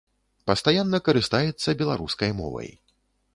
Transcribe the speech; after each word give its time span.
Пастаянна 0.51 0.99
карыстаецца 1.09 1.75
беларускай 1.83 2.35
мовай. 2.41 2.69